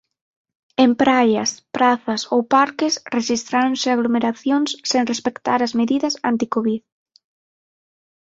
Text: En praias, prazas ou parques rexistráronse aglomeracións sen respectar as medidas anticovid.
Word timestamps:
En 0.83 0.91
praias, 1.01 1.51
prazas 1.75 2.21
ou 2.33 2.39
parques 2.55 2.93
rexistráronse 3.17 3.87
aglomeracións 3.89 4.69
sen 4.91 5.03
respectar 5.11 5.59
as 5.61 5.73
medidas 5.79 6.13
anticovid. 6.31 6.81